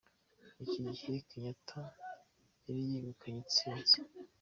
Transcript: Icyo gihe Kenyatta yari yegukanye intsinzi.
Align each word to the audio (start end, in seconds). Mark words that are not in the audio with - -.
Icyo 0.63 0.81
gihe 0.95 1.15
Kenyatta 1.29 1.81
yari 2.65 2.81
yegukanye 2.89 3.37
intsinzi. 3.43 3.95